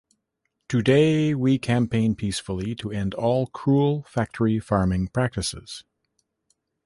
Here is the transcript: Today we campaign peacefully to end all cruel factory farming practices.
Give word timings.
Today 0.67 1.35
we 1.35 1.59
campaign 1.59 2.15
peacefully 2.15 2.73
to 2.73 2.89
end 2.89 3.13
all 3.13 3.45
cruel 3.45 4.01
factory 4.09 4.57
farming 4.57 5.09
practices. 5.09 5.83